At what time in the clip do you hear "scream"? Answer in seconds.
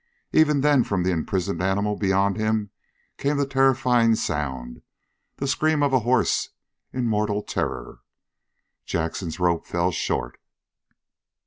5.47-5.83